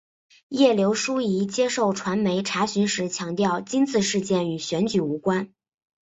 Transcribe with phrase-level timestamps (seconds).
[0.47, 5.53] 叶刘淑仪接受传媒查询时强调今次事件与选举无关。